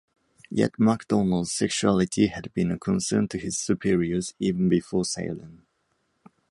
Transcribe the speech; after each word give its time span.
Yet 0.49 0.79
MacDonald's 0.79 1.51
sexuality 1.51 2.25
had 2.25 2.51
been 2.55 2.71
a 2.71 2.79
concern 2.79 3.27
to 3.27 3.37
his 3.37 3.59
superiors 3.59 4.33
even 4.39 4.67
before 4.67 5.05
Ceylon. 5.05 5.61